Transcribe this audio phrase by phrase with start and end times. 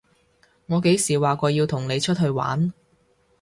[0.65, 2.73] 我幾時話過要同你出去玩？